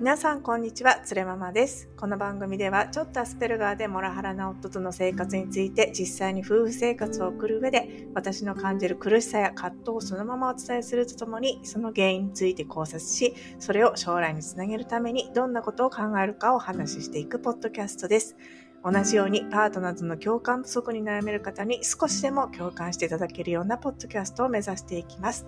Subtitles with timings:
[0.00, 1.90] 皆さんこんにちは、つれママです。
[1.94, 18.36] この番組ではちょっとアスペルガーでモラハラな夫との生活について実際に夫婦生活を送る上で私の感じる苦しさや葛藤をそのままお伝えするとともにその原因について考察しそれを将来につなげるためにどんなことを考えるかをお話ししていくポッドキャストです。
[18.82, 25.44] 同じようにパートナーズの共感不足に悩める方に少しでも共感していただけるようなポッドキャストを目指していきます。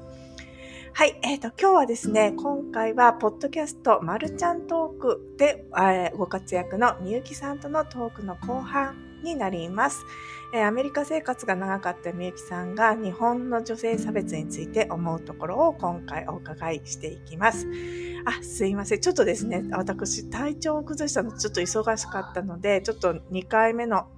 [0.95, 10.05] はい、えっ、ー、と、今日はですね、今回は、ポッドキャスト、まるちゃんトークで、えー、ご活躍のみゆきさんとのトークの後半になります。
[10.53, 17.67] えー、アメリカ生活が長かったみゆきさんが日本の女性差別について思うところを今回お伺いしていきます。
[18.27, 19.01] あ、すいません。
[19.01, 24.09] ちょっとですね、私、体調を崩したのちょっと忙しかったので、ちょっと2回目の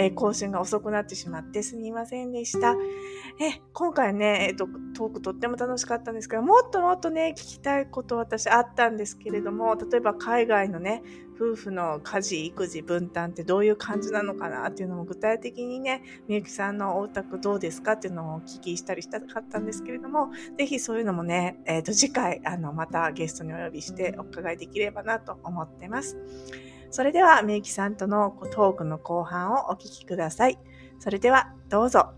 [0.00, 2.74] えー、更新が遅くなってしまってすみませんでした。
[3.38, 11.02] え、今回ね、えっ、ー、と、トークとっても楽しかったんですけど、もっともっとね、聞きたいこと私あったんですけれども、例えば海外のね、
[11.36, 26.16] 夫婦の家事、育児、分担ってどういう感じなのかなっていうのも具体的にね、みゆきさんのお宅どうですかっていうのをお聞きしたりしたかったんですけれども、ぜひそういうのもね、えっ、ー、と、次回、あの、またゲストにお呼びしてお伺いできればなと思ってます。
[26.90, 30.58] それでは、みゆきさんとのトークの後半をお聞きください。
[30.98, 32.10] それでは、どうぞ。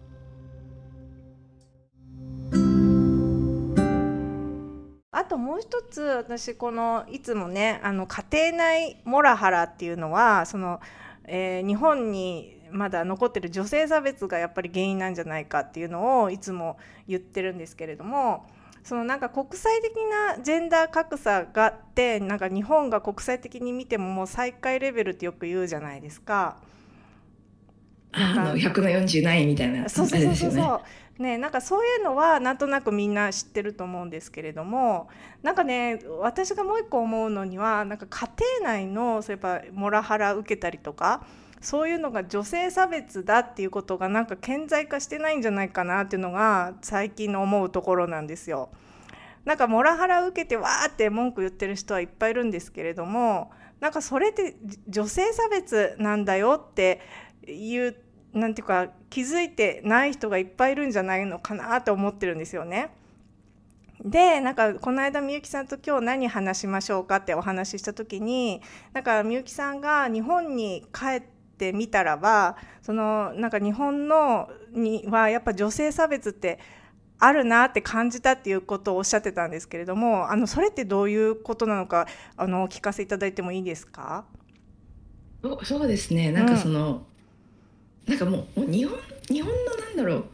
[5.11, 10.81] あともう一つ私このいつもねあの家庭内モラハラっていうのはその、
[11.25, 18.47] えー、日本にまだ残ってる女性差別がやっぱり原因なんじゃないかっていうのをいつも言ってるんですけれども
[18.85, 19.93] そのなんか国際的
[20.37, 26.57] なジェンダー格差があってなんか日本が国際的に見てももう最下位レベルってよく言うじゃないですか。
[28.15, 29.89] あの100の40ないみたいな。
[29.89, 30.83] そ うそうそうそ
[31.19, 35.09] う、ね、なんかそういうのはなんとなくみんな知ってると思うんですけれども。
[35.43, 38.29] なんかね私がもう一個思うのにはなんか家
[38.61, 41.25] 庭内のそういえばモラハラ受けたりとか
[41.63, 48.71] そういうのが女性差別だっていうことがなんか顕在化してないんじゃないかなっていうのが最近の思うところなんですよ。
[49.45, 53.51] なんかモラハラ受けてわーって文句言ってる人はいっぱいいるんですけれども
[53.81, 54.57] なんかそれって
[54.89, 57.01] 女性差別なんだよって
[57.47, 57.97] いう
[58.33, 62.91] なんていうか気づいてない人がいっぱいいるんじゃないのかなと思ってるんですよね。
[64.05, 68.61] でなんかこの間みゆきさんと今日何話しましょうかってお話しした時に
[68.93, 71.23] なんかみゆきさんが日本に帰っ
[71.63, 76.59] てみたらばそのなんか日本のにはやっぱ女性差別って
[77.21, 84.25] あるなって感じたっていうことをおっしゃってたんですけれどもあのそれってどういうことなのかあのお聞かせいただいてもいいですか？
[85.63, 86.33] そうですね。
[86.33, 87.05] なんかその、
[88.07, 88.99] うん、なんかもう日本
[89.29, 90.25] 日本のなんだろう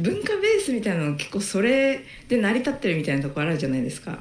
[0.00, 4.18] 文化ベースみたいなの結構それで成り立ってるみたいなとこあるじゃないですか。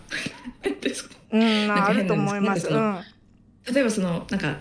[1.31, 2.67] うん、あると思います。
[2.67, 2.99] うん、
[3.73, 4.57] 例えばそのなんか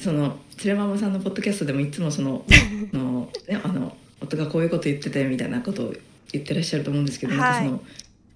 [0.00, 2.44] そのつれママさんのポッドキャストでもいつもその
[2.92, 5.94] の、ね、あの夫がこういうこと言っててみたいなことを
[6.32, 7.84] 言ってらっしゃると思うんですけど、はい、なんか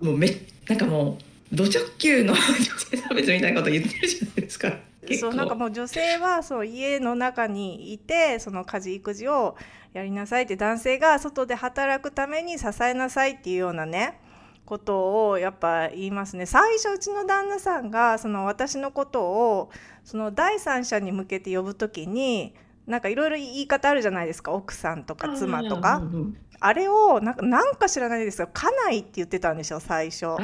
[0.00, 0.28] そのもうめ
[0.68, 1.18] なんかも
[1.52, 4.72] う土直球の女性差別みたいなこと言ってるじゃないですか。
[5.20, 9.54] そうなんかもう女性はそう家の中にいてその家事育児を
[9.92, 14.18] やりなさいって男性が外で働くために支えなさいっていうようなね
[14.64, 16.46] ことをやっぱ言いますね。
[16.46, 19.70] 最初うちの旦那さんがその私のことを
[20.04, 22.54] その第三者に向けて呼ぶ時に
[22.86, 26.02] なんかいろいろ言い方あるじゃないですか奥さんとか妻とか。
[26.60, 30.36] あれをなんかなんか知らないですけど家内って言ってたんですよ最初。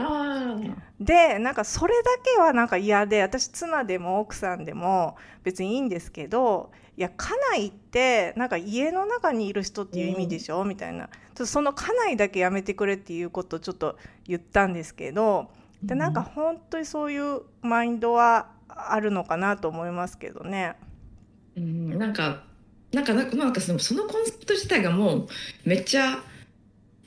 [1.01, 11.09] でなんかそれだけはなんか嫌で私妻でも奥さんでも別にいいんですけどいや家内ってなんか家の中にいる人っていう意味でしょ、うん、みたいな。
[11.35, 15.49] その家内だけやめてくれっていうことをちょっと言ったんですけど
[15.83, 18.49] でなんか本当にそういうマインドは
[18.89, 20.75] あるのかなと思いますけどね。
[21.57, 22.43] うん、なんか
[22.93, 25.29] なんかなんかそのそのコンセプト自体がもう
[25.65, 26.19] めっちゃ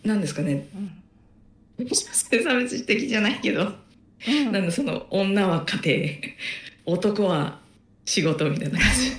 [0.03, 0.67] なんですかね、
[1.77, 3.73] うん、差別的じゃないけど、
[4.27, 6.21] うん、なんだその女は家
[6.85, 7.59] 庭男は
[8.05, 9.11] 仕事みたいな感じ。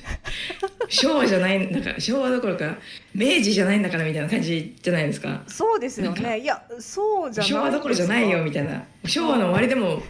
[0.89, 2.77] 昭和じゃないなんか昭和どころか
[3.15, 5.43] 明治じゃないんだからみたいな感じじゃないですか。
[5.47, 6.41] そうですよね。
[6.41, 8.85] いやそうじゃない昭和どころじゃないよみたいな。
[9.07, 10.03] 昭和の終わりでも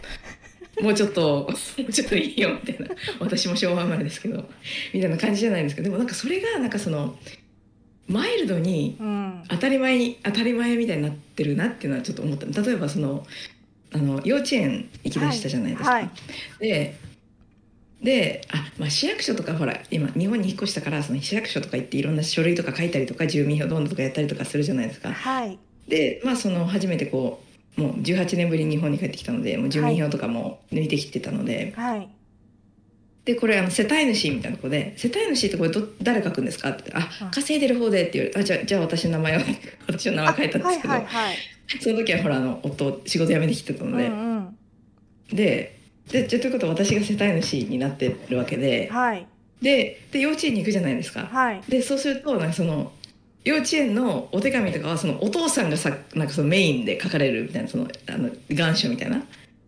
[0.81, 2.95] もうちょっともうちょっといいよみたいな。
[3.19, 4.49] 私も昭和生まれですけど。
[4.93, 7.17] みたいな感じじゃないですかでもなんかそれがなんかその
[8.07, 8.97] マイルドに
[9.49, 12.61] 当たり前に、当たり前みたいになってるなっていうのはちょっと思った。
[12.61, 13.25] 例えばその
[13.93, 15.91] あの幼稚園行きだしたじゃないですか。
[15.91, 16.11] はいはい、
[16.59, 16.97] で
[18.03, 25.13] であ、まあ、市役所とかほら今日本に引っ越したからその市役所とか行っていろんな書類とか書いたりとか住民票どんどんとかやったりとかするじゃないですか。
[25.13, 25.57] はい、
[25.87, 27.44] でまあその初めてこう
[27.77, 32.09] もう18年ぶりに日本に帰ってきたのでもう住民票とかも抜いてきてたので、はい。
[33.25, 39.41] でこれあの世帯主みたいなとこで「世帯主ってこれど誰書くんですか?」って「あうん稼いでる方で」って言われてあじゃあじゃあ私の名前を
[39.87, 41.35] 私の名前書いたんですけど、はいはいはい。
[41.79, 44.55] その時はほらあの夫仕事辞めてきてたので、うんうん。
[45.35, 45.75] で
[46.11, 48.87] でじゃあということは私が世帯主になってるわけで。
[48.91, 49.25] はい。
[49.61, 51.27] でで幼稚園に行くじゃないですか。
[51.31, 51.61] はい。
[51.67, 52.91] でそうするとなんかその
[53.45, 59.19] 幼稚園のお手紙とかはそのお父さんがさなんかそのメインで書かれるみたいなそのあの願書みたいな。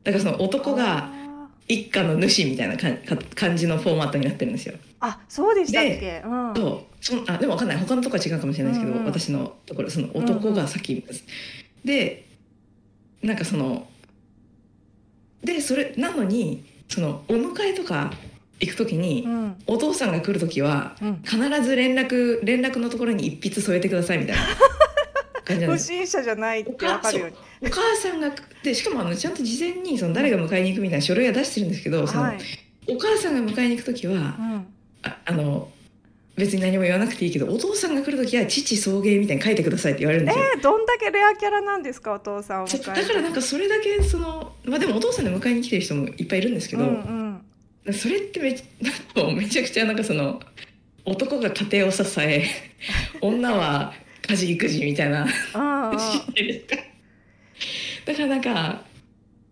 [0.03, 1.09] だからその男が
[1.68, 4.75] 一家の主みたいなかんか感じのフォーマットになってるんですよ。
[5.00, 6.24] あそうでしたっけ？
[6.25, 6.53] うん。
[6.56, 6.83] そう。
[7.00, 7.77] そんあでも分かんない。
[7.77, 9.06] 他のとこは違うかもしれないですけど、うんうん。
[9.06, 11.06] 私のところその男が先に、
[11.85, 12.25] で
[13.21, 13.88] なんかその
[15.44, 18.12] でそれなのにそのお迎えとか
[18.59, 19.56] 行く時に、うん。
[19.68, 21.21] お父さんが来る時はうん。
[21.24, 24.44] 必ず連絡連絡のところに一筆添えてくださいみたいな
[25.44, 27.36] 感じなん不です 審者じゃないってわかるように。
[27.62, 28.33] お母さんが
[28.63, 32.38] でしかもあのちゃんと事前にその誰が迎えに行くみたいな書類は出してるんですけど、そのはい。
[32.88, 34.65] お母さんが迎えに行く時はうん。
[35.04, 35.69] ああの
[36.36, 40.45] 別に何も言わなくていいけどお父さんが来る時は父送迎みたいに書いてくださいって言われるんですよ。
[40.56, 47.42] えーどんだけレアキャラなんですかお父さんだからなんかそれだけそのまあでもお父さんで迎えに来てる人もいっぱいいるんですけど、うんうん
[47.93, 48.49] それってめ
[49.33, 50.39] めちゃくちゃなんかその
[51.05, 52.45] 男が家庭を支え
[53.21, 53.93] 女は
[54.27, 55.31] 家事育児みたいなだ
[58.13, 58.81] からなんか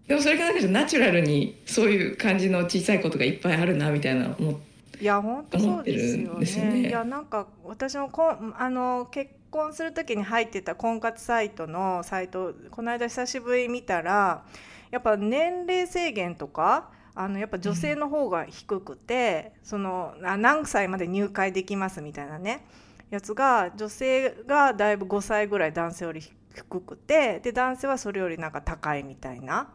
[0.07, 4.55] でもそれがなんかナチュラルにそういう感じの小さいことがいっぱいあるなみたいな思っ
[5.01, 6.89] いや本当そうですよ思ってるんですよねね。
[6.89, 14.43] いやなんか私もこんあの結婚する時に入ってた婚活サイトのサイトこの間久しぶりに見たら
[14.91, 22.65] やっぱ年齢制限とかあのやっぱ女性の方が低くて、そのあ何歳まで入会できますみたいなね
[23.09, 29.69] やつが女性がだいぶ5歳ぐらい男性より低くてで男性はそれよりなんか高いみたいな。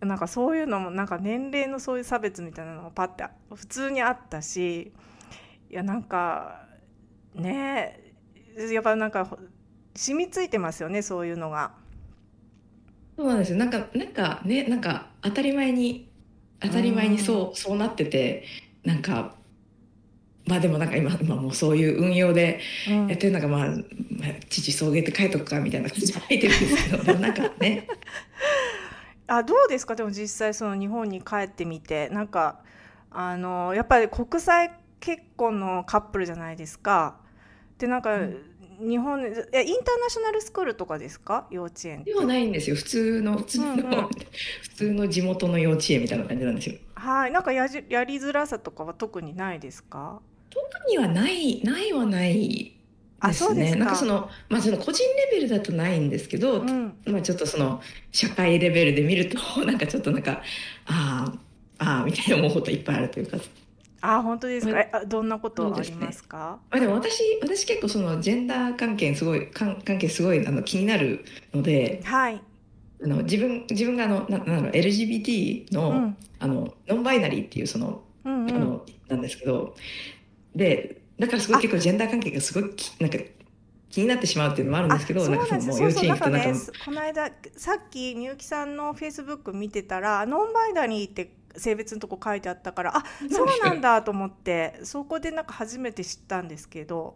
[0.00, 3.24] なんかそういうのもなんか年齢のそういう差別みたいなのもパッて
[3.54, 4.92] 普通にあったし
[5.70, 6.66] いやなんか
[7.36, 8.12] ね
[8.72, 9.38] やっぱなんか
[9.94, 11.72] 染みついてますよねそういうのが。
[13.16, 16.11] そうなんですよなんかなんかねなんか当たり前に
[16.62, 18.44] 当たり前にそうそうなってて
[18.84, 19.34] なんか
[20.46, 23.06] まあでもなんか今今もうそういう運用でうん。
[23.08, 23.78] やってるのがまあ、まあ、
[24.48, 27.86] 父送迎って書いとくかみたいな感じで書いてるんですけどなんかね。
[29.28, 29.94] あどうですか？
[29.94, 32.60] でも実際その日本に帰ってみてなんか
[33.10, 37.16] あのやっぱり国際結婚のカップルじゃないですか。
[37.78, 38.36] でなんか、うん
[38.82, 41.46] 日本でえインターナショナルスクールとかですか？
[41.50, 42.76] 幼稚園ではないんですよ。
[42.76, 44.08] 普通の普通の、うんうん。
[44.62, 46.76] 普通の地元の幼稚園みたいな感じなんですよ。
[46.94, 47.30] はい。
[47.30, 50.20] なんかやじやりづらさとかは特にないですか？
[50.50, 52.74] 特にはないないはない
[53.20, 53.46] あですね。
[53.48, 53.78] そうですか。
[53.78, 56.94] なんかそのまあその個人レベルだとないんですけど、うん。
[57.06, 57.80] まあちょっとその
[58.10, 60.42] 社会レベルで見るとなんかちょっとなんか
[60.86, 61.32] あ
[61.78, 63.38] あああみたいな思うこといっぱいあるというか。
[64.02, 66.58] あ本当ですか、まえあどんなことありますか？
[66.70, 72.42] まあでも私私結構そのジェンダー関係すごい関関係すごいあの気になるのではい、
[73.02, 76.16] あの自分自分があのななんだろう LGBT の,、うん。
[76.40, 79.74] あのノンバイナリーっていうそのうんうん、あのなんですけど
[80.54, 83.18] でだからすごい結構ジェンダー関係がすごいきなんか
[83.90, 86.48] 気になってしまうっていうのもあるんですけどなんかその幼稚園行くとなんか。
[86.48, 97.14] ねこの間さっきみゆきさんのフェイスブック見てたらノンバイナリーって性別のとこ書いてあったからあそうなんだと思ってそこでなんか初めて知ったんですけど。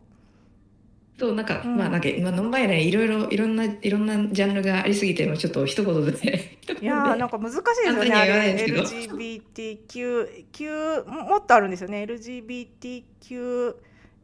[1.18, 1.78] そうなんか、うん。
[1.78, 8.82] まあなんか今ノンバイナリーいろいろいろんないろんなジャンルがありすぎてちょっと一言でいやーなんか難しいですよねあ言わないですけど。
[8.82, 12.02] れ LGBTQ もっとあるんですよね。
[12.04, 13.74] LGBTQA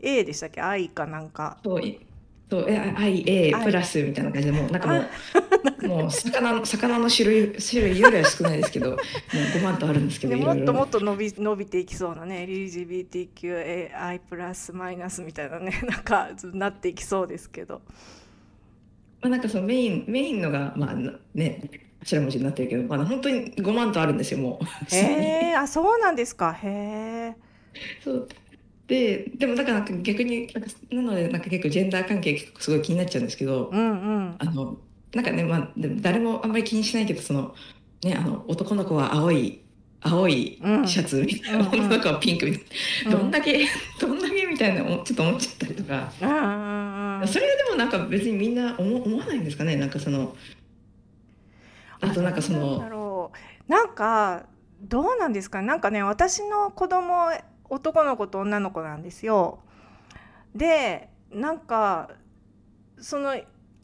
[0.02, 1.56] でしたっけ？I かなんか。
[1.64, 1.98] そうい
[2.52, 5.00] そうえ IA はいプラスみたいな感じでもうなんかも
[5.84, 17.80] うもう魚の魚の種類種類よりは少ないですけど もう5万とあるんですけどもっともっと伸び伸びていきそうなね LGBTQAI プラスマイナスみたいなね なんかなっていきそうですけど。
[19.22, 21.70] まあ、なんかそのメインメインのがまあなね
[22.04, 24.94] 頭文字になってるけど、まあ、本当に5万とあるんですよもう。
[24.94, 26.52] へえあそうなんですか。
[26.52, 27.36] へえ
[28.04, 28.28] そう
[28.92, 33.84] ででもだから逆になんかなのでなんか結構ジェンダー関係結構すごい気になっちゃうんですけど、うんう
[34.20, 34.34] ん。
[34.38, 34.76] あの
[35.14, 37.54] なんかねまあ誰もあんまり気にしないけどその
[38.04, 39.62] ねあの男の子は青い
[40.02, 40.86] 青いうん。
[40.86, 41.80] シャツみたいな、うんうん。
[41.86, 43.66] 女の子はピンクみたいな、どんだけ
[43.98, 46.36] どんだけみたいなおちょっと思っちゃったりとか、うんうん
[47.20, 49.76] うんそれはでもなんか別にみんな思思わないんですかね？
[49.76, 50.36] なんかその
[52.00, 53.30] あとなんかその
[53.68, 54.44] なんか
[54.82, 57.30] どうなんですかなんかね私の子供
[57.72, 59.60] 男の子と女の子なんですよ
[60.54, 62.10] でなんか
[62.98, 63.34] その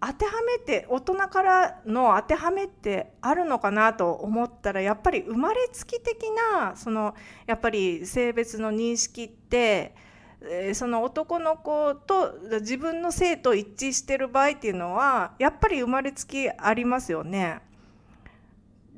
[0.00, 6.30] 当てはめて大人からの当てはめってあるのかなと思ったらやっぱり生まれつき的
[6.60, 7.14] なその
[7.46, 9.94] やっぱり性別の認識って
[10.74, 17.60] その男の子と自分の性と一致してる場合っていうのはやっぱり生まれつきありますよね。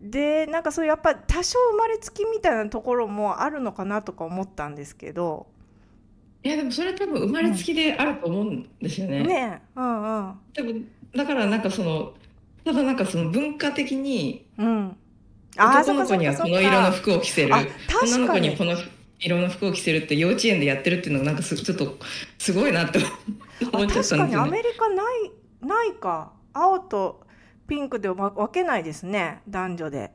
[0.00, 5.46] でなんかそういうやっぱ多少生まれつきみたいなところもあるのかなとか思ったんですけど。
[6.42, 9.22] いやでもそれ多分生まれつきであると思うんですよね。
[9.22, 10.34] ねえうんうん。
[10.54, 12.14] 多分だからなんかその
[12.64, 14.46] ただなんかその文化的に
[15.54, 17.54] 男の子にはこの色の服を着せる。
[18.02, 18.74] 女の子にこの
[19.18, 21.98] 色の服を着せるって幼稚園でやってるっていうのがなんかすちょっと
[22.38, 23.00] すごいなって
[23.70, 24.50] 思っちゃったんあ確かにアですよね。
[24.50, 25.30] メリカない
[25.60, 26.32] ないか。
[26.54, 27.20] 青と
[27.70, 30.10] ピンクでわ分けないですね男女で。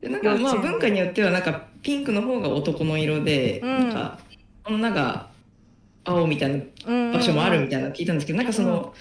[0.00, 3.68] でなんかまあ文化によってはなんかピンクの方が男の色で、うん。
[3.68, 4.18] なんか
[4.64, 5.28] 女が
[6.04, 8.94] 青みたいな場場所もあるみたいなの聞いたんですけど、なんかその、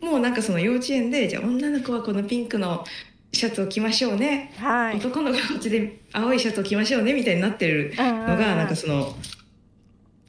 [0.00, 2.84] もうなんかその幼稚園でじゃあ女の子はこのピンクの
[3.32, 4.98] シャツを着ましょうね、はい。
[4.98, 9.16] 男の子はこっちで青いシャツを着ましょうねみたいになってるののがなんかその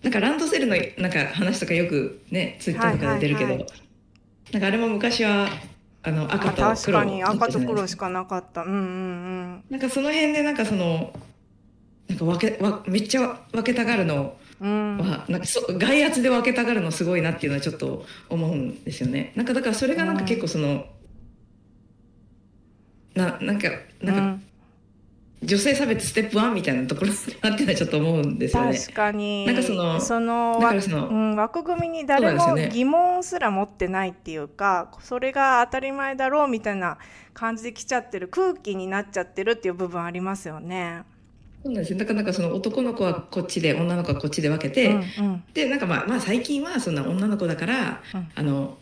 [0.01, 3.69] なんかランドセルのなんか話とかよくねツイッターとかで出るけど、はいはい。
[4.51, 5.47] なんかあれも昔は
[6.03, 8.63] あの赤と確黒かに赤と黒しかなかった。
[8.63, 11.13] うんうんなんかその辺でなんかその
[12.07, 14.97] なんか分けわめっちゃ分けたがるのうん。
[14.97, 15.05] うん。
[15.05, 19.33] はなんかそ外圧で分けたがるのすごいなっていうのはちょっと思うんですよね。
[19.35, 20.85] なんかだからそれがなんか結構その、
[23.13, 23.69] ななんか
[24.01, 24.43] なんかうん
[25.43, 28.77] 女性差別ステップ1みたいなところだなっていうのはちょっと思うんですよね。
[28.77, 29.45] 確かに。
[29.47, 36.99] なんかそのそのだからそのうん、枠組みに誰も疑問すら持ってないっていうかそれが当たり前だろうみたいな
[37.33, 41.01] 感じで来ちゃってる空気になっちゃってるっていう部分ありますよね。
[41.63, 41.97] そうなんですよ。
[41.99, 48.77] だからなんかその男の子はこっちで女の子はこっちで分けうて、んうんでなんかまあまあ最近はそんな女の子だから、うんあの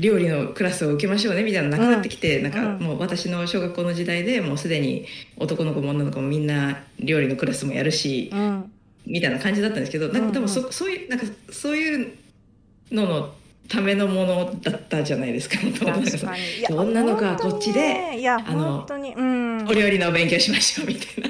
[0.00, 2.78] 料理のクラスを受けましょうねみたいなのなくなってきて、なんかうん。
[2.78, 8.72] もう私の小学校の時代でもうすでに男の子も女の子もみんな料理のクラスもやるし、うん。
[9.06, 12.12] みたいな感じだったんですけどなんか多分そ,、そういうなんかそういう
[12.92, 13.34] のの
[13.68, 15.56] ためのものだったじゃないですか。
[15.56, 18.28] か女の子はこっちでね。
[18.28, 19.14] あの本当に。
[19.14, 19.66] うん。
[19.68, 21.29] お料理のお勉強しましょうみたい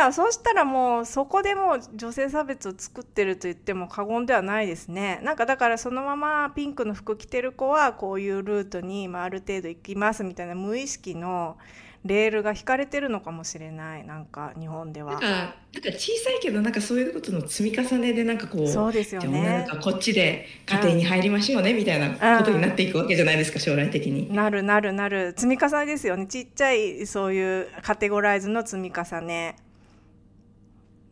[0.00, 5.20] やそしたらもうそこでもう女性差別を作ってると言っても過言ではないですね。
[5.22, 11.56] なんかだからそのままピンクの服着てる子はこういうルートにまあある程度行きますみたいな無意識の
[12.04, 14.06] レールが引かれてるのかもしれない。
[14.06, 15.12] なんか日本では。
[15.12, 19.66] なんかなんか小さいけどなんかそういうことの積み重ねでなんかこうそうですよね。
[19.68, 24.32] の子はこっちで家庭に入りましょうねみたいなことになっていくわけじゃないですか将来的に。
[24.34, 25.34] なるなるなる。
[25.36, 26.26] 積み重ねですよね。
[26.26, 29.56] ちっちゃいそういうカテゴライズの積み重ね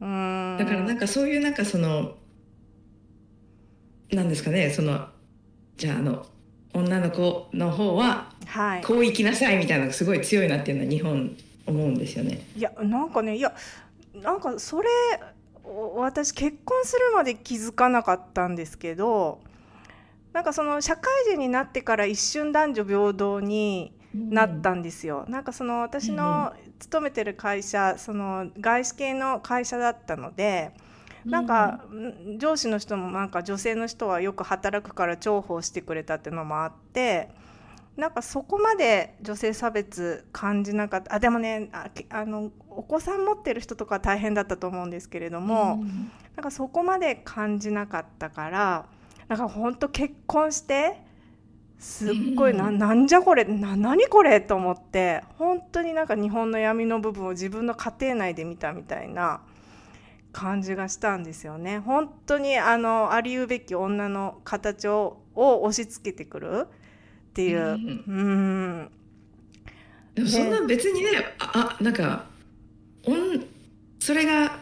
[0.01, 0.07] だ
[0.65, 2.17] からなんかそういうなんかその
[4.13, 5.09] なんですかねその
[5.77, 6.27] じゃああの
[6.75, 11.37] 女の子の方ははいこう生きなさいみたいなのがすごい強いなっていうのは日本
[11.67, 12.41] 思うんですよね。
[12.57, 13.55] いやなんかねいや
[14.15, 14.89] なんかそれ
[15.65, 19.41] お私結婚するまで気づかなかったんですけど
[20.33, 25.25] なんかその社会人になってから一瞬男女平等になったんですよ。
[25.29, 30.73] なんかその私の勤めてる会社その外資系の会社だったので。
[31.25, 37.29] なんか、ん上司の人もなんか女性の人はよく働くから重宝してくれたっていうのもあって
[37.97, 41.69] なんかそこまで女性差別感じなかったあでもね
[42.11, 48.87] あのお子さん持ってる人とかは大変だったと思うんですけれども、うんなんかそこまで感じなかったから
[49.27, 51.03] なんか本当結婚して
[51.79, 59.41] すっごいな,、うんなんじゃこれな何これと思って本当になんか日本の闇の部分を自分の家庭内で見たみたいな
[60.33, 61.79] 感じがしたんですよね。
[61.79, 66.67] 本当にあのありうべき女の形をを押し付けてくる
[67.31, 67.61] っていう。
[67.61, 68.23] うんう
[68.85, 68.91] ん
[70.15, 72.25] でもそんな別にねああなんか
[73.07, 73.47] おん
[74.01, 74.59] それが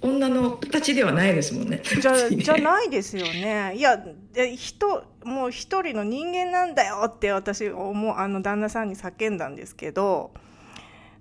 [0.00, 1.82] 女の形ではないですもんね。
[2.00, 3.74] じゃ じゃないですよね。
[3.76, 4.02] いや
[4.32, 10.30] で人もう一人の人間なんだよって私思うあの旦那さんに叫んだんですけど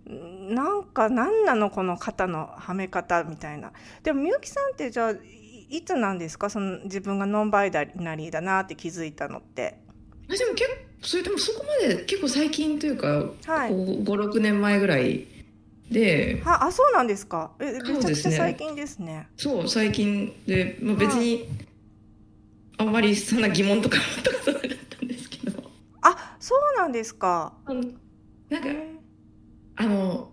[0.10, 3.72] んなんか何なのこの肩のはめ方みたいな。
[4.03, 6.50] でもみゆきさんってじゃあいいつなんですか？
[6.50, 7.84] その自分がノンバイナ
[8.15, 9.79] リーだなって気づいたのって。
[10.29, 13.07] あでも結構それでもそこまで結構最近というか、
[13.46, 15.25] はい56年前ぐらい
[15.91, 17.51] ではあそうなんですか。
[17.60, 19.27] えめちゃくちゃ最近ですね。
[19.38, 21.48] そう最近で、まあ、別に
[22.77, 25.63] あんまりそんな疑問とかとかなかったんですけど。
[26.01, 27.53] あそうなんですか。
[28.50, 28.75] なんかへ
[29.75, 30.32] あの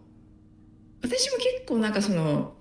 [1.03, 2.55] 私も結構なんかその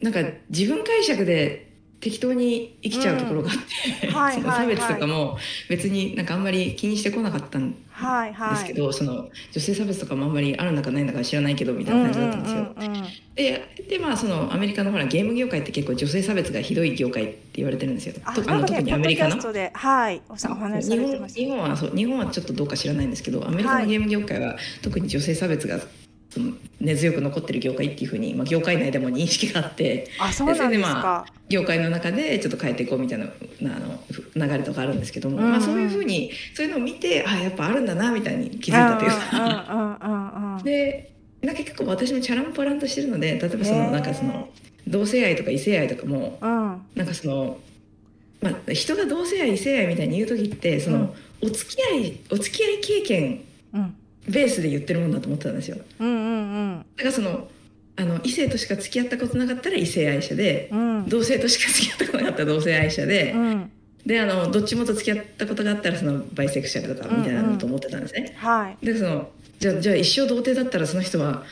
[0.00, 1.66] なんか自分解釈で
[2.00, 3.56] 適当に生きちゃうところがあっ
[4.00, 4.14] て、うん。
[4.14, 4.66] はいそのはい。
[4.68, 8.50] はい差別とかも別になんかあんまり気にしてこなかったんはいはい。
[8.50, 12.60] ですけど、その女性差別とかもあんまりあるんだかないんだか知らないけどみたいな感じだったんですよ。
[12.60, 13.04] うんうんうんうん
[13.38, 18.14] ででまあそのアメリカのほらゲーム業界って結構女性差別がひどい業界って言われてるんですよ。
[18.24, 19.36] あ、とあの特にアメリカの
[19.72, 21.40] はい、おお話しさ日れてました。
[21.40, 25.78] 本日本はそう日本はちょっとどうか知らないんですけどアメリカのゲーム業界は特に女性差別が
[26.38, 31.26] その根強く残ってる業界っていうふうに、まあ、業界内でも認識があってあ、そうなんですそれでまか。
[31.48, 33.26] 業界の中でちょっと変えていこうみたいな
[33.60, 39.66] なあのふ流れとかあるんですけども、うんうんまあ、そういうふうにそういうのを見てあやっぱあるんだなみたいに気づいたというか。
[39.70, 40.62] うんうんうんうんうん。
[40.62, 44.48] でなんか結構私もチャランポランとしてるので例えばそのなんかその
[44.86, 46.48] 同性愛とか異性愛とかもうん。
[46.94, 47.58] なんかその、
[48.40, 53.47] まあ、人が同性愛異性愛みたいに言う時ってその、お付き合いお付き合い経験うん。
[54.28, 57.48] ベースで言ってるもんだと思ってたんですようんうんだからその
[57.96, 60.98] あの異性としか付き合ったことなかったら異性愛者でうん。
[60.98, 61.08] うん。
[61.08, 63.70] 同性としか付き合ったことなかったら同性愛者で、うん。
[64.06, 68.86] であのどっちもと付き合ったことがあったらそのバイセクシャルとかみたいなのと思ってたんですね、はい。
[68.86, 71.42] でそのじゃあじゃあ一生童貞だったらその人は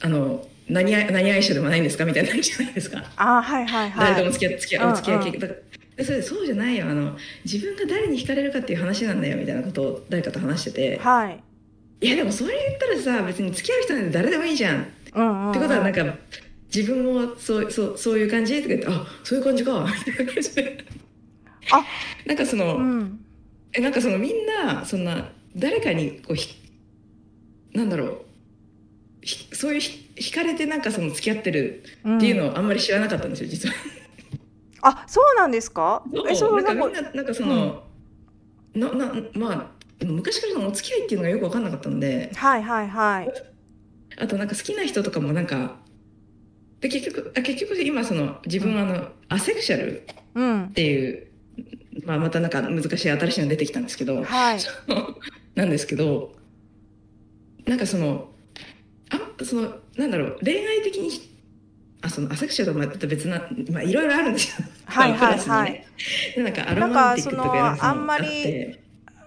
[0.00, 2.06] あの何愛何愛者でもないんですか？
[2.06, 4.14] みたいになるじゃないですか、あ、はいはいはい。
[4.14, 5.48] 誰とも付き合付き合うんお付き合いだ
[5.96, 11.42] でそれでそうじゃないよあの自分が誰に惹かれるかっていう話なんだよみたいなことを誰かと話してて、はい。
[12.00, 15.50] いやでもそれ言ったらさ別に付き合う人なんて誰でもいいじゃん、うんうんうん。
[15.50, 16.04] ってことはなんか
[16.74, 20.84] 自分もそうそうそういう感じとか言ってあそういう感じかみたいな感じで
[21.72, 21.84] あ
[22.26, 23.20] なんかその、うん。
[23.72, 26.56] えなんかそのみんなそんな誰かにこうひ
[27.72, 28.16] なんだろう
[29.22, 33.74] ひそういうひ惹かれてなんかその付き合ってるうんっていうのをあんまり知らなかったんですよ実は。
[34.82, 36.02] あ、そうなんですか？
[36.28, 37.00] え、そそううなんかなんか。
[37.00, 37.82] みんななんかその、
[38.74, 39.70] ななまあ
[40.04, 43.28] 昔からのお付き合いっていうのがよく分かんなかったのではいはいはい。
[44.16, 45.76] あとなんか好きな人とかもなんか
[46.80, 50.72] で結局あ結局今その自分はあの、アセクシャルうんっ。
[50.72, 51.26] ていう、
[52.04, 54.58] まあ、またなんか難しい新しいの出てきたんですけど、はい。
[55.54, 56.32] なんですけど
[57.66, 58.30] なんかその
[59.10, 61.10] あそのなんだろう恋愛的に
[62.02, 64.66] あそのアセクシャルとはまた別なまあいろいろあるんですよ。
[64.86, 65.86] はいはいはい。
[66.34, 68.78] でなんかアロマンティックとかなんかあんまり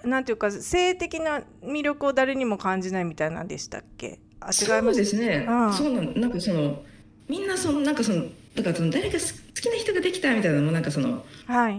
[0.04, 4.20] なんていうか性的な魅力を誰にも感じないみたいなんでしたっけ？
[4.40, 4.98] あ、違いそうます。
[4.98, 6.84] ですね、うんそうなんなんかその
[7.30, 11.74] みんなそのなんかそのだからその誰かす好きな人ができたみたいなのもなんかそのはい。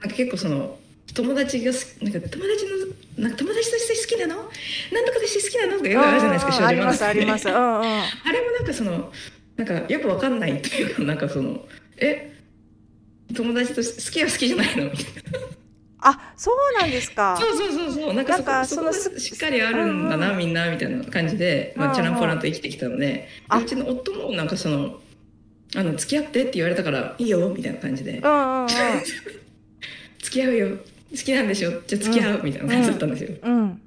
[0.00, 0.78] なんか結構その
[1.14, 2.66] 友達がすなんか友達
[3.18, 4.36] のなんか友達として好きなの？
[4.36, 5.78] なんとかとして好きなの？
[5.78, 7.48] とかよくあるじゃないですかうんうんありますあります。
[7.48, 7.60] うんうん。
[7.62, 7.82] あ
[8.32, 9.12] れもなんかその
[9.56, 11.64] なんかよくわかんないっていうかなんかその
[11.98, 12.32] え
[13.34, 14.84] 友達として好きは好きじゃないの？
[14.84, 15.38] みたいな
[16.02, 17.36] あ、そうなんですか。
[17.38, 18.14] そうそうそうそう。
[18.14, 23.58] なんかそこなんかそのしっかりあるんだな、みんなみたいな感じで、まあ、チャランポランと生きてきたので、あ。
[23.58, 24.98] うちの夫もなんかその
[25.76, 28.20] あの付き合ってって言われたからいいよみたいな感じで。
[30.22, 30.68] 付き合うよ。
[31.12, 31.70] 好きなんでしょ？
[31.86, 33.80] じゃあ付き合うみたいな感じだったんですよ、うん。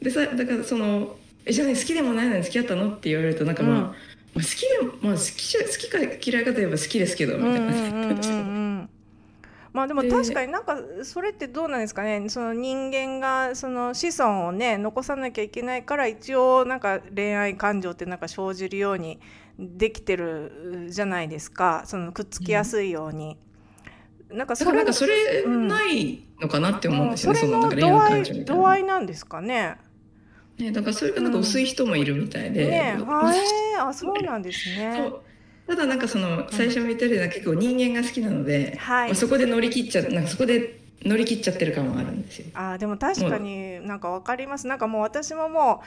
[0.00, 2.90] でさだからそのえじゃあね好きでもないのに付き合ったの？
[2.90, 3.94] って言われるとなんかま
[4.36, 8.63] あ、好きでもまあ好きじゃ好きか嫌いかといえば好きですけどみうんたいなうんうんうんうん。
[9.74, 12.28] まあでもで確かになんかそれってどうなんですかね。
[12.28, 19.18] その人間がその子孫をね残さなきゃいけないから一応なんか恋愛感情ってなんか生じるように
[19.58, 21.82] できてるじゃないですか。
[21.86, 23.36] そのくっつきやすいように。
[24.30, 25.66] なんかそれなんかそれうん。
[25.66, 29.76] ないのかなって思うんですよね、それのそのなんか恋愛度合い感情みたい度な合いなんですかね。
[30.56, 33.28] ね、だからそれがなんか薄い人もいるみたいで、ねえ、ま
[33.88, 35.12] あそうなんですそね。
[35.66, 39.08] うただなんかその最初も言ったように結構人間が好きなので、はい。
[39.08, 42.46] まあ、そこで乗り切っちゃなんかそこで乗り切っちゃってる感はあるんですよ。
[42.54, 44.66] あーでも確かになんかわかります。
[44.66, 45.82] なんかもう私もも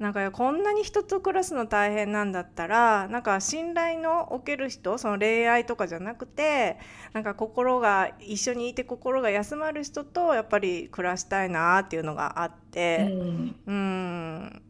[0.00, 6.78] うなんかこんなに人と暮らすの大変なんだったらなんか信頼のおける人その恋愛とかじゃなくて
[7.12, 12.52] なんか心が一緒にいて心が休まる人とやっぱり暮らしたいなっていうのがあっ
[12.96, 14.61] うてん、うん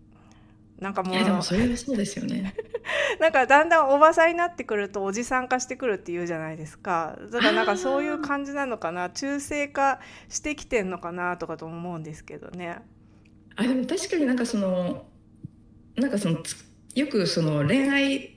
[0.83, 2.55] なんかもいうやでもなそれはそうですよね。
[3.29, 12.79] んかだんだんおばさんになってくるとおじさん化してくるっていうじゃないですかだからなんかそういう感じなのかな中性化してきてんのかなとかと思うんですけどね。
[13.57, 15.07] あでも確かになんかその
[15.97, 16.57] なんかそのつ
[16.95, 18.37] よくその恋愛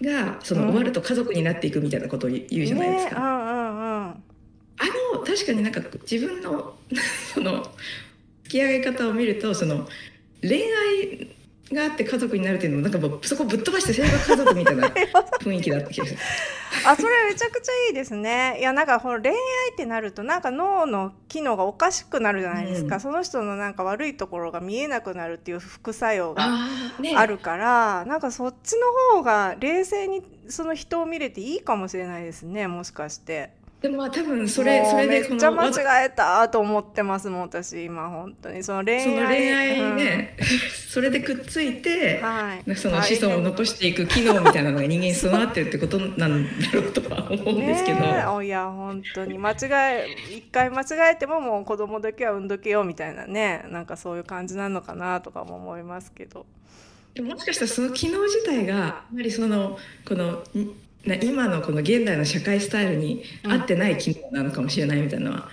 [0.00, 3.14] がそのうん終わると家族になっていくみたいなことを言うじゃないですか。
[3.14, 4.24] ねうんうんうん
[4.76, 6.74] あの確かになんか自分の
[7.32, 7.62] その
[8.44, 9.86] 付き合い方を見るとその
[10.42, 11.28] 恋愛
[11.72, 14.88] があって家族になるっていうのもなんかもうそこぶっ飛ばしてそれが家族みたいな
[15.40, 16.18] 雰囲気だった気がする。
[16.86, 18.56] あそれめちゃくちゃいいですね。
[18.58, 19.36] いやなんかこの恋愛
[19.72, 23.00] ってなるとなんか脳の機能がおかしくなるじゃないですか、うん。
[23.00, 26.44] その人のなんか悪いところが見えなくなるっていう副作用が
[27.16, 28.76] あるから、なんかそっち
[29.12, 33.63] の方が冷静にその人を見れていいかもしれないですねもしかして。
[33.84, 38.64] でもまあ多分それそれでこめっちゃの間違えたと思ってますもん私今本当に。
[38.64, 40.36] その恋愛その恋愛ね、
[40.88, 56.46] それでくっついてうん、はいその子孫を残していく機能みたいなのが人間に備わってるってことなんだろうとは思うんですけど、ねいや本当に間違え一回間違えてももう子供だけは産んどけよみたいなねなんかそういう感じなのかなとかも思いますけど。
[57.12, 60.42] でももしかしたらその機能自体がやはりそのこの
[61.22, 65.48] 今のこの現代の社会スタイルに合ってない機能なのかもしれないみたいなのは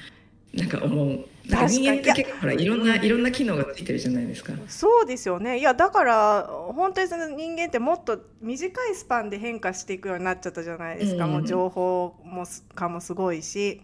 [0.53, 1.25] なんか思う。
[1.49, 4.53] か人間って結構ほらいろんないろんな機能がついてるじゃないですか。
[4.67, 5.59] そうですよね。
[5.59, 6.43] いやだから
[6.75, 13.81] 本当にその人間ってもっと短いスパンで変化していくようになっちゃったじゃないですか、うんもう情報もす化もすごいし。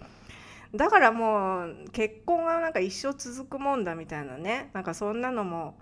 [0.76, 4.70] だからもう結婚がなんか一生続くもんだみたいなね。
[4.74, 5.78] なんかそんなのも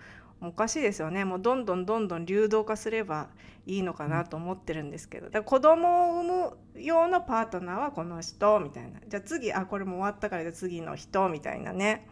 [0.48, 3.30] おかしいですよねもうどんどんどんどん流動化すれば
[3.66, 12.08] いいのかなと思ってるんですけどだから子供を産む用のパートナーはこの人みたいなじゃあ次あこれも終わったからじゃあ次の人みたいなね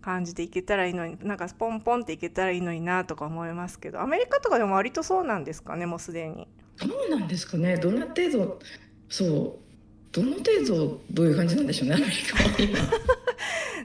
[0.00, 6.48] 感じでいけたらいいのになんかポンポンっていけたらいいのになとか思いますけどアメリカとかでも割とそうなんですかねもうすでに。
[6.78, 7.76] どうなんですかね。
[7.76, 8.60] どの程度
[9.08, 9.68] そう
[10.12, 12.78] どの程度どういう感じなんでしょうねアメリカは今。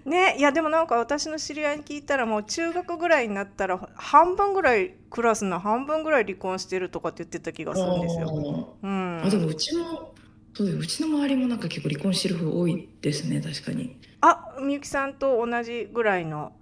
[0.06, 8.76] ねいやでもなんか私の知り合いに聞いたらもう中学ぐらいになったら半分ぐらいクラスの半分ぐらい離婚してるとかって言ってた気がするんですよ。
[8.82, 10.12] うん、あでもうちの
[10.56, 13.98] そうだようちの周りもなんか結構離婚してる方多いですね確かに。
[14.22, 16.54] あみゆきさんと同じぐらいの、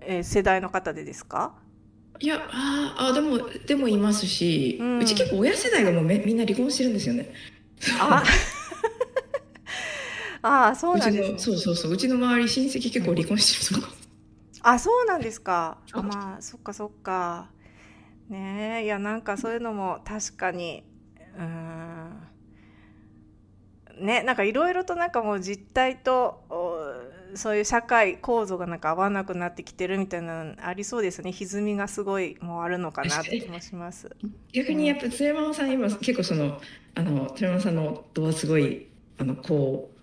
[0.00, 1.54] えー世代の方でですか？
[2.20, 7.32] いやあーあでもでもいますし、ううんち結構親世代がもうめみんな離婚してるんですよね。
[8.00, 8.24] あ
[10.42, 11.38] あそうなんですね。
[11.38, 11.92] のそうそうそう。
[11.92, 13.94] うちの周り親戚結構離婚してるとか。
[14.60, 15.78] あそうなんですか。
[15.92, 17.50] あまあそっかそっか。
[18.28, 20.84] ねえいやなんかそういうのも確かに
[21.34, 22.28] うーん。
[24.00, 26.78] ねなんかいろいろとなんかもう実態とお
[27.36, 31.32] そういう社会構造がなんか合わなくなってきてるみたいなのありそうですね。
[31.32, 34.16] 歪みがすごいもうあるのかなって気もします。
[34.52, 36.60] 逆にやっぱ鶴山さん今結構その
[36.94, 39.97] あの鶴山さんの夫はすごいあのこう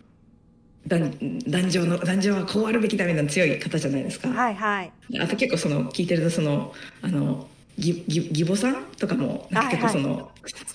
[0.87, 1.11] 男
[1.47, 4.29] 男女の男女はこうあるべきだみたいな強い方じゃないですか。
[4.29, 4.91] はいはい。
[5.19, 10.31] あと結構その聞いてるとそのあの義義義母さんとかもなんか結構その、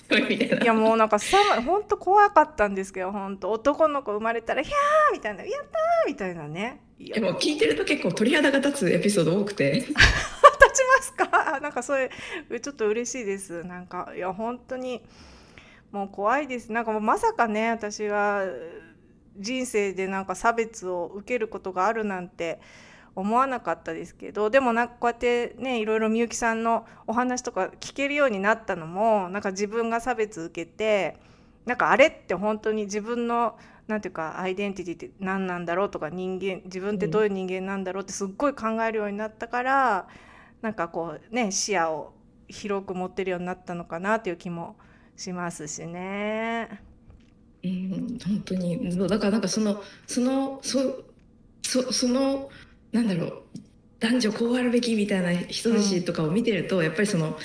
[0.09, 0.63] 強いみたいな。
[0.63, 6.81] いやもうなんかさ本当怖かったんですけど本当男の子生まれたら「ひゃー!」みたいな「やったー!」みたいなね。
[6.99, 9.73] でも聞いてると結構鳥肌が立つエピソード多くて。
[9.73, 11.59] 立ちますか？
[11.61, 12.11] なんかそれ
[12.61, 13.63] ちょっと嬉しいです。
[13.63, 15.01] なんかいや本当に
[15.91, 16.71] もう怖いです。
[16.71, 18.45] なんかもうまさかね私が
[19.37, 22.59] 人生でなんか差別を受けることがあるなんて
[23.15, 31.17] 思わなかったですけどでもなんかこうやってねいろいろみゆきさんのお話とか聞けるようになったのもなんか自分が差別受けて
[31.65, 40.07] なんかあれって本当に自分のなんていうかアイデンティティって何なんだろうとか人間自分ってどういう人間なんだろうってすっごい考えるようになったから、
[40.61, 42.13] なんかこうね視野を
[42.47, 44.75] 広く持ってるようになったのかなという気も
[45.17, 46.90] しますしね。
[47.63, 48.91] うん本当に。
[48.91, 51.03] そうだからなんかそのそのそ
[51.63, 52.49] そその
[52.91, 53.43] なんだろう
[53.99, 57.37] 男女こうあるべきみたいな人たちとかを見てると、やっぱりその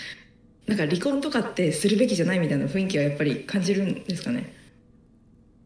[0.66, 4.52] なんか離婚とかってするべきじゃないみたいな雰囲気はやっぱり感じるんですかね？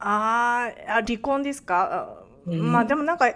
[0.00, 2.72] あーあ離婚ですか、あうん。
[2.72, 3.32] まあでもなんか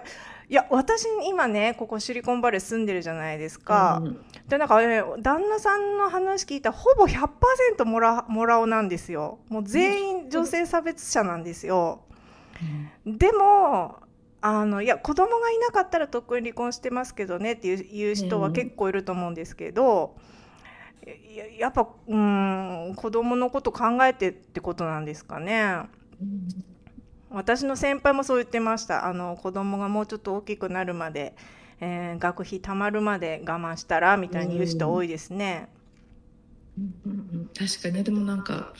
[0.47, 4.01] いや私今ねここシリコンバレー住んでるじゃないですか。
[4.03, 9.39] うんでなんか、ね、旦那さんの話聞いたらほぼ100%もらもらおなんですよ。
[9.49, 12.03] もう全員女性差別者なんですよ。
[13.05, 13.95] でも
[14.41, 20.15] あのいや子供がいなかったらとっくに離婚してますけどねっていういう人は結構いると思うんですけど、
[21.03, 25.79] いややっぱうん子供のこと考えてってことなんですかね。
[27.35, 31.35] 私の先輩もそう言ってましたあの子供がもうちょっと大きくなるまで、
[31.81, 35.67] えー学費貯まるまで我慢したらみたいに言う人多いですね。
[36.77, 38.73] うんうんうん確かにでもなんか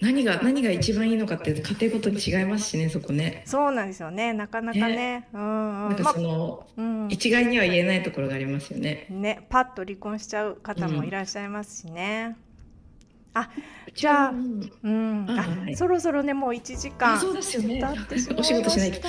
[0.00, 3.44] 何が何が一番いいのかって家庭ごとに違いますしねそこね。
[3.46, 5.28] そうなんですよねなかなかね。
[5.32, 9.06] うんうんまなんかその、うん一概には言えないところがありますよね。
[9.10, 12.36] ね、パッと離婚しちゃう方もいらっしゃいますしね。
[13.34, 13.48] あ
[13.94, 14.70] じゃあうん。
[14.82, 15.76] うん、あ、あはい。
[15.76, 17.82] そろそろねもう1時間あそうですよね。
[18.36, 18.98] お仕事しないと。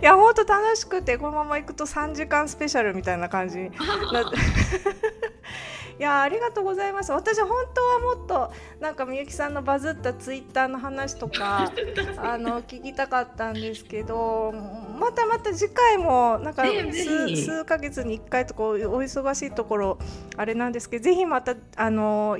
[0.00, 3.70] いや本当楽しくてこのまま行くと3時間スペシャルみたいな感じに
[4.12, 4.36] なって
[5.98, 7.10] いやありがとうございます。
[7.10, 11.72] 私本当はもっとなんかみゆきさんのバズったツイッターの話とか
[12.18, 14.52] あの聞きたかったんですけど
[14.98, 19.98] またまた次回もなんか数ひ数ヶ月に1回とかお忙しいところ
[20.36, 22.38] あれなんですけどぜひまたあの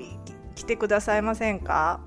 [0.55, 2.01] 来てくださいませんか？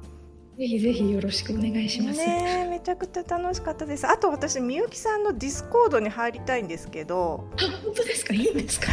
[0.58, 2.20] ぜひぜひよろしくお願いします。
[2.20, 4.06] ねえめちゃくちゃ楽しかったです。
[4.08, 7.46] あと私みゆきさんのディスコードに入りたいんですけど。
[7.58, 8.34] あ本当ですか？
[8.34, 8.88] いいんですか？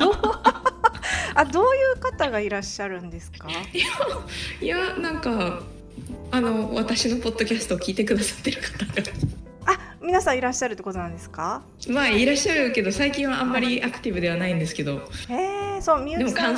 [1.34, 3.48] あどういう方がいらっしゃるんですか？
[4.60, 5.62] いやなんか
[6.30, 9.08] あの私のポッドキャストを聞いてくださってる方が。
[9.66, 11.62] あ皆さんいらっしゃるってことなんですか？
[11.88, 15.02] まあいらっしゃるけど最近はあんまりアクティブではないんですけど。
[15.28, 16.56] へえそうみゆでもきさん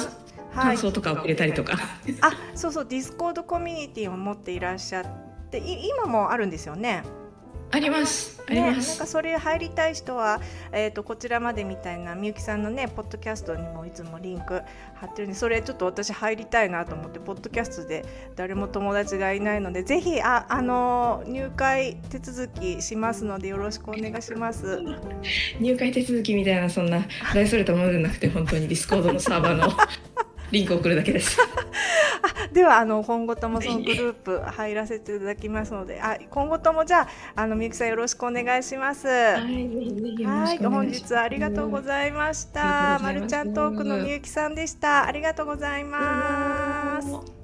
[0.55, 1.79] 感想とかをくれたりとか。
[2.21, 5.07] あそうそうディスコードコミュニティを持っていらっしゃっ
[5.51, 7.03] てい今もあるんですよね？
[7.73, 8.75] ありますね、なん。
[8.75, 10.41] かそれ入りたい人は、
[10.73, 14.61] えー、とこちらまでみたいなみゆきさんのねポッドキャストにもいつもリンク
[14.95, 18.05] 貼ってるんでそれちょっと私入りたいなと思ってポッドキャストで
[18.37, 24.79] 誰も友達がいないのでぜひあ、あの入会手続きしますのでよろしくお願いします。
[25.59, 29.73] 入会手続きみたいなそんな大それたものじゃなくて本当にディスコードのサーバーの
[30.53, 31.39] リンクを送るだけです。
[32.53, 37.09] ではあの今後ともそのグループ入らせていただきますのであ今後ともじゃあ
[37.43, 39.09] あのみゆきさんよろしくお願いします。
[39.09, 40.87] はいはい、本。
[40.87, 43.05] 日はありがとうございましあた。
[43.05, 45.07] まるちゃんトークのみゆきさんでした。
[45.07, 47.42] ありがとうございます。